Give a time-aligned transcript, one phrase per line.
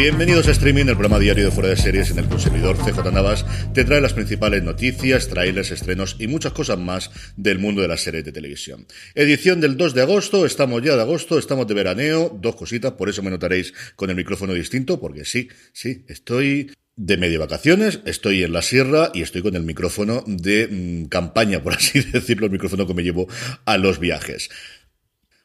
[0.00, 3.44] Bienvenidos a Streaming, el programa diario de Fuera de Series en el consumidor CJ Navas.
[3.74, 8.00] Te trae las principales noticias, trailers, estrenos y muchas cosas más del mundo de las
[8.00, 8.86] series de televisión.
[9.14, 13.10] Edición del 2 de agosto, estamos ya de agosto, estamos de veraneo, dos cositas, por
[13.10, 18.42] eso me notaréis con el micrófono distinto, porque sí, sí, estoy de medio vacaciones, estoy
[18.42, 22.52] en la sierra y estoy con el micrófono de mm, campaña, por así decirlo, el
[22.52, 23.28] micrófono que me llevo
[23.66, 24.48] a los viajes.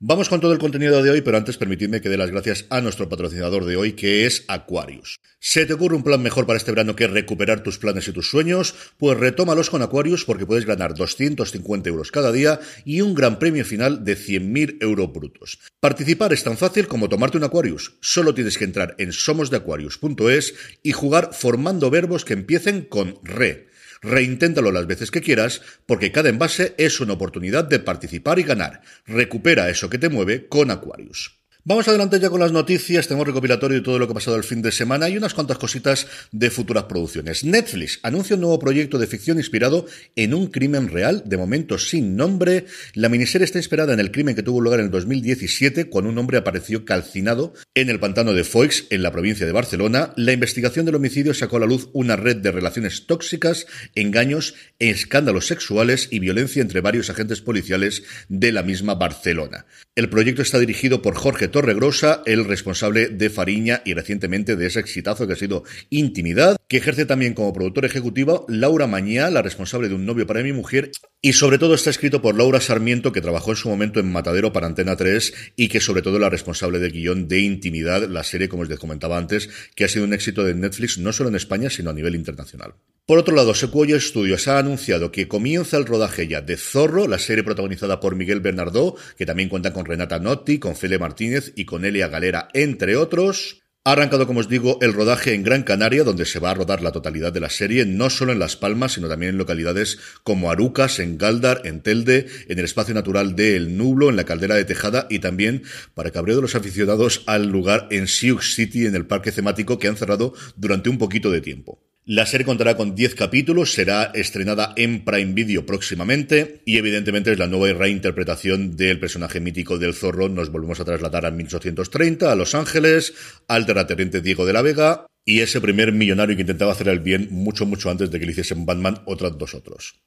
[0.00, 2.80] Vamos con todo el contenido de hoy, pero antes permitidme que dé las gracias a
[2.80, 5.18] nuestro patrocinador de hoy, que es Aquarius.
[5.40, 8.30] ¿Se te ocurre un plan mejor para este verano que recuperar tus planes y tus
[8.30, 8.76] sueños?
[8.96, 13.64] Pues retómalos con Aquarius porque puedes ganar 250 euros cada día y un gran premio
[13.64, 15.58] final de 100.000 euros brutos.
[15.80, 17.96] Participar es tan fácil como tomarte un Aquarius.
[18.00, 23.66] Solo tienes que entrar en somosdeaquarius.es y jugar formando verbos que empiecen con re
[24.02, 28.82] Reinténtalo las veces que quieras, porque cada envase es una oportunidad de participar y ganar.
[29.06, 31.37] Recupera eso que te mueve con Aquarius.
[31.68, 34.42] Vamos adelante ya con las noticias, tenemos recopilatorio de todo lo que ha pasado el
[34.42, 37.44] fin de semana y unas cuantas cositas de futuras producciones.
[37.44, 39.84] Netflix anuncia un nuevo proyecto de ficción inspirado
[40.16, 42.64] en un crimen real, de momento sin nombre.
[42.94, 46.16] La miniserie está inspirada en el crimen que tuvo lugar en el 2017, cuando un
[46.16, 50.14] hombre apareció calcinado en el pantano de Foix, en la provincia de Barcelona.
[50.16, 55.46] La investigación del homicidio sacó a la luz una red de relaciones tóxicas, engaños, escándalos
[55.46, 59.66] sexuales y violencia entre varios agentes policiales de la misma Barcelona.
[59.94, 64.78] El proyecto está dirigido por Jorge Torregrosa, el responsable de Fariña y recientemente de ese
[64.78, 69.88] exitazo que ha sido Intimidad, que ejerce también como productor ejecutivo Laura Mañá, la responsable
[69.88, 73.20] de Un novio para mi mujer, y sobre todo está escrito por Laura Sarmiento, que
[73.20, 76.30] trabajó en su momento en Matadero para Antena 3 y que sobre todo es la
[76.30, 80.14] responsable de guion de Intimidad, la serie, como os comentaba antes, que ha sido un
[80.14, 82.74] éxito de Netflix no solo en España, sino a nivel internacional.
[83.08, 87.18] Por otro lado, Sequoia Studios ha anunciado que comienza el rodaje ya de Zorro, la
[87.18, 91.64] serie protagonizada por Miguel Bernardó, que también cuenta con Renata Notti, con Fele Martínez y
[91.64, 93.62] con Elia Galera, entre otros.
[93.84, 96.82] Ha arrancado, como os digo, el rodaje en Gran Canaria, donde se va a rodar
[96.82, 100.50] la totalidad de la serie, no solo en Las Palmas, sino también en localidades como
[100.50, 104.54] Arucas, en Galdar, en Telde, en el espacio natural de El Nublo, en la caldera
[104.54, 105.62] de Tejada y también,
[105.94, 109.88] para cabreo de los aficionados, al lugar en Sioux City, en el parque temático que
[109.88, 111.87] han cerrado durante un poquito de tiempo.
[112.10, 117.38] La serie contará con 10 capítulos, será estrenada en Prime Video próximamente y evidentemente es
[117.38, 120.30] la nueva reinterpretación del personaje mítico del zorro.
[120.30, 123.12] Nos volvemos a trasladar a 1830, a Los Ángeles,
[123.46, 127.28] al terrateniente Diego de la Vega y ese primer millonario que intentaba hacer el bien
[127.30, 130.00] mucho, mucho antes de que le hiciesen Batman otras dos otros.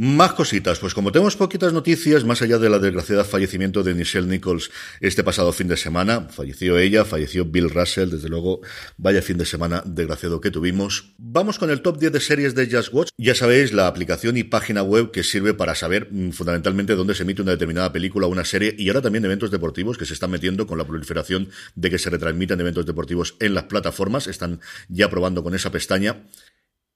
[0.00, 4.28] Más cositas, pues como tenemos poquitas noticias, más allá de la desgraciada fallecimiento de Michelle
[4.28, 4.70] Nichols
[5.00, 8.60] este pasado fin de semana, falleció ella, falleció Bill Russell, desde luego,
[8.96, 11.16] vaya fin de semana desgraciado que tuvimos.
[11.18, 13.08] Vamos con el top 10 de series de Just Watch.
[13.18, 17.24] Ya sabéis, la aplicación y página web que sirve para saber mm, fundamentalmente dónde se
[17.24, 20.30] emite una determinada película o una serie y ahora también eventos deportivos que se están
[20.30, 25.10] metiendo con la proliferación de que se retransmitan eventos deportivos en las plataformas, están ya
[25.10, 26.22] probando con esa pestaña.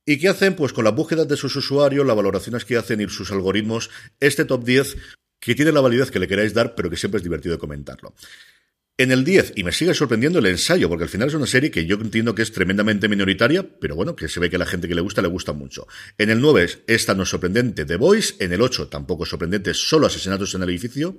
[0.05, 0.57] ¿Y qué hacen?
[0.57, 3.91] Pues con las búsquedas de sus usuarios, las valoraciones que hacen y sus algoritmos,
[4.21, 4.97] este top 10
[5.39, 8.15] que tiene la validez que le queráis dar, pero que siempre es divertido comentarlo.
[8.97, 11.71] En el 10, y me sigue sorprendiendo el ensayo, porque al final es una serie
[11.71, 14.67] que yo entiendo que es tremendamente minoritaria, pero bueno, que se ve que a la
[14.67, 15.89] gente que le gusta le gusta mucho.
[16.19, 18.35] En el 9, esta no es sorprendente, The Voice.
[18.39, 21.19] En el 8, tampoco sorprendente, solo asesinatos en el edificio.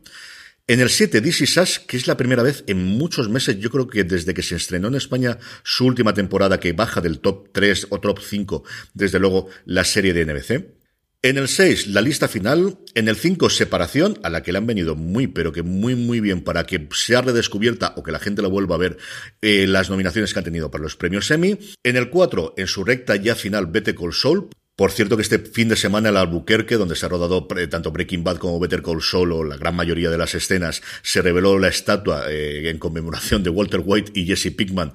[0.65, 3.85] En el 7, DC Sash, que es la primera vez en muchos meses, yo creo
[3.85, 7.87] que desde que se estrenó en España su última temporada, que baja del top 3
[7.89, 10.83] o top 5, desde luego, la serie de NBC.
[11.21, 12.77] En el 6, la lista final.
[12.95, 16.21] En el 5, separación, a la que le han venido muy, pero que muy, muy
[16.21, 18.97] bien para que sea redescubierta o que la gente la vuelva a ver
[19.41, 21.59] eh, las nominaciones que han tenido para los premios Emmy.
[21.83, 25.39] En el 4, en su recta ya final, Better Call Saul, por cierto que este
[25.39, 29.01] fin de semana el Albuquerque, donde se ha rodado tanto Breaking Bad como Better Call
[29.01, 33.43] Saul, o la gran mayoría de las escenas, se reveló la estatua eh, en conmemoración
[33.43, 34.93] de Walter White y Jesse Pickman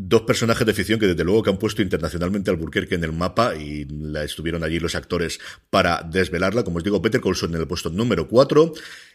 [0.00, 3.12] dos personajes de ficción que desde luego que han puesto internacionalmente al Alburquerque en el
[3.12, 5.40] mapa y la estuvieron allí los actores
[5.70, 6.62] para desvelarla.
[6.62, 8.74] Como os digo, Peter Colson en el puesto número 4.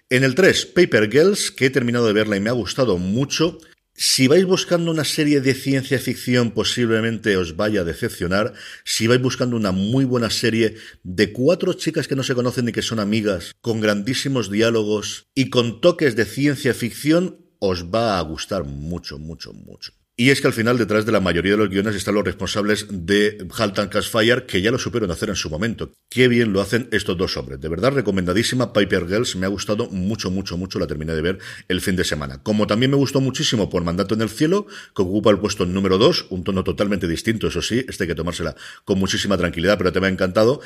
[0.09, 3.59] En el 3, Paper Girls, que he terminado de verla y me ha gustado mucho.
[3.95, 8.53] Si vais buscando una serie de ciencia ficción, posiblemente os vaya a decepcionar.
[8.83, 12.71] Si vais buscando una muy buena serie de cuatro chicas que no se conocen ni
[12.71, 18.21] que son amigas, con grandísimos diálogos y con toques de ciencia ficción, os va a
[18.23, 19.93] gustar mucho, mucho, mucho.
[20.15, 22.85] Y es que al final, detrás de la mayoría de los guiones están los responsables
[22.87, 25.91] de Halt and Fire, que ya lo supieron hacer en su momento.
[26.07, 27.59] Qué bien lo hacen estos dos hombres.
[27.59, 28.73] De verdad, recomendadísima.
[28.73, 30.77] Piper Girls me ha gustado mucho, mucho, mucho.
[30.77, 32.43] La terminé de ver el fin de semana.
[32.43, 35.97] Como también me gustó muchísimo por Mandato en el Cielo, que ocupa el puesto número
[35.97, 37.83] 2, un tono totalmente distinto, eso sí.
[37.89, 38.55] Este hay que tomársela
[38.85, 40.61] con muchísima tranquilidad, pero te me ha encantado.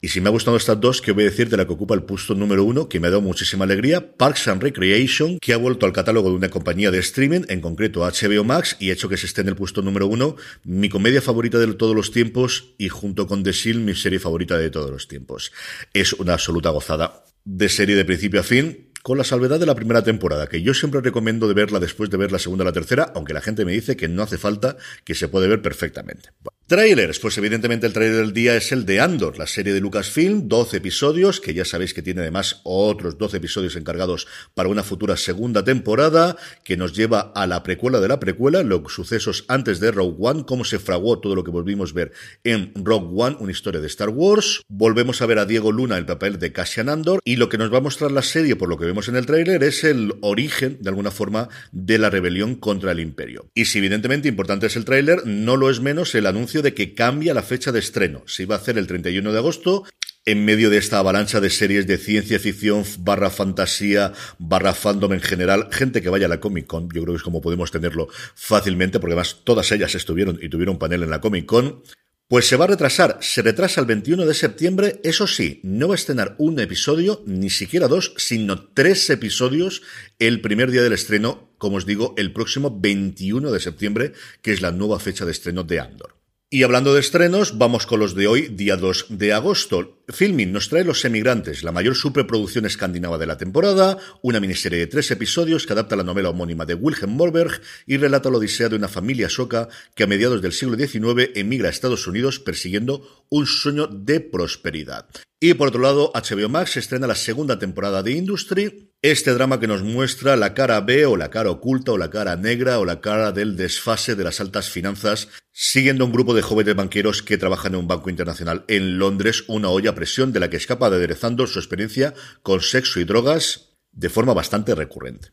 [0.00, 1.94] Y si me ha gustado estas dos, que voy a decir de la que ocupa
[1.94, 5.56] el puesto número uno, que me ha dado muchísima alegría, Parks and Recreation, que ha
[5.56, 9.08] vuelto al catálogo de una compañía de streaming, en concreto HBO Max, y ha hecho
[9.08, 12.74] que se esté en el puesto número uno, mi comedia favorita de todos los tiempos,
[12.78, 15.52] y junto con The Shield, mi serie favorita de todos los tiempos.
[15.92, 19.74] Es una absoluta gozada de serie de principio a fin, con la salvedad de la
[19.74, 22.72] primera temporada, que yo siempre recomiendo de verla después de ver la segunda o la
[22.72, 26.30] tercera, aunque la gente me dice que no hace falta, que se puede ver perfectamente.
[26.68, 30.48] Trailers, pues evidentemente el trailer del día es el de Andor, la serie de Lucasfilm,
[30.48, 35.16] 12 episodios, que ya sabéis que tiene además otros 12 episodios encargados para una futura
[35.16, 39.92] segunda temporada, que nos lleva a la precuela de la precuela, los sucesos antes de
[39.92, 42.12] Rogue One, cómo se fraguó todo lo que volvimos a ver
[42.44, 44.60] en Rogue One, una historia de Star Wars.
[44.68, 47.72] Volvemos a ver a Diego Luna el papel de Cassian Andor, y lo que nos
[47.72, 50.76] va a mostrar la serie, por lo que vemos en el tráiler es el origen,
[50.82, 53.50] de alguna forma, de la rebelión contra el imperio.
[53.54, 56.94] Y si evidentemente importante es el tráiler, no lo es menos el anuncio de que
[56.94, 58.22] cambia la fecha de estreno.
[58.26, 59.84] Se iba a hacer el 31 de agosto,
[60.28, 65.22] en medio de esta avalancha de series de ciencia ficción barra fantasía barra fandom en
[65.22, 68.08] general, gente que vaya a la Comic Con, yo creo que es como podemos tenerlo
[68.34, 71.82] fácilmente, porque además todas ellas estuvieron y tuvieron panel en la Comic Con,
[72.28, 75.94] pues se va a retrasar, se retrasa el 21 de septiembre, eso sí, no va
[75.94, 79.80] a estrenar un episodio, ni siquiera dos, sino tres episodios
[80.18, 84.12] el primer día del estreno, como os digo, el próximo 21 de septiembre,
[84.42, 86.17] que es la nueva fecha de estreno de Andor.
[86.50, 89.98] Y hablando de estrenos, vamos con los de hoy, día 2 de agosto.
[90.08, 94.86] Filming nos trae Los Emigrantes, la mayor superproducción escandinava de la temporada, una miniserie de
[94.86, 98.76] tres episodios que adapta la novela homónima de Wilhelm Mollberg y relata la odisea de
[98.76, 103.44] una familia soca que a mediados del siglo XIX emigra a Estados Unidos persiguiendo un
[103.44, 105.06] sueño de prosperidad.
[105.40, 109.68] Y por otro lado, HBO Max estrena la segunda temporada de Industry, este drama que
[109.68, 113.00] nos muestra la cara B o la cara oculta o la cara negra o la
[113.00, 115.28] cara del desfase de las altas finanzas,
[115.60, 119.70] siguiendo un grupo de jóvenes banqueros que trabajan en un banco internacional en Londres, una
[119.70, 122.14] olla a presión de la que escapa de aderezando su experiencia
[122.44, 125.30] con sexo y drogas de forma bastante recurrente.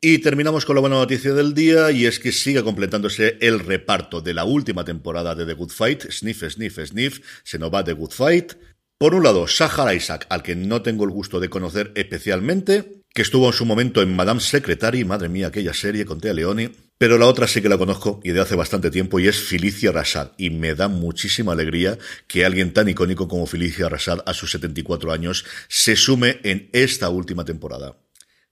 [0.00, 4.20] Y terminamos con la buena noticia del día y es que sigue completándose el reparto
[4.20, 7.92] de la última temporada de The Good Fight, Sniff, Sniff, Sniff, se nos va The
[7.92, 8.54] Good Fight,
[8.98, 13.22] por un lado, Sahar Isaac, al que no tengo el gusto de conocer especialmente, que
[13.22, 17.18] estuvo en su momento en Madame Secretary, madre mía, aquella serie con Tea Leoni, pero
[17.18, 20.32] la otra sí que la conozco y de hace bastante tiempo y es Felicia Rashad.
[20.38, 25.12] Y me da muchísima alegría que alguien tan icónico como Felicia Rashad a sus 74
[25.12, 27.96] años se sume en esta última temporada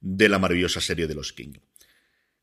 [0.00, 1.52] de la maravillosa serie de los King.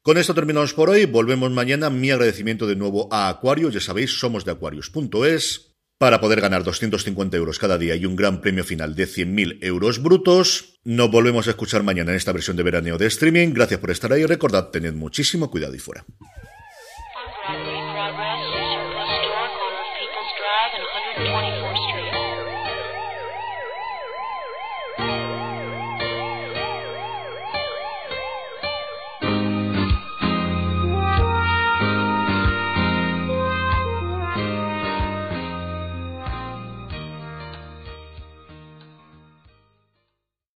[0.01, 1.89] Con esto terminamos por hoy, volvemos mañana.
[1.89, 7.37] Mi agradecimiento de nuevo a Aquarius, ya sabéis, somos de aquarius.es para poder ganar 250
[7.37, 10.79] euros cada día y un gran premio final de 100.000 euros brutos.
[10.83, 13.53] Nos volvemos a escuchar mañana en esta versión de veraneo de streaming.
[13.53, 14.25] Gracias por estar ahí.
[14.25, 16.05] Recordad, tened muchísimo cuidado y fuera.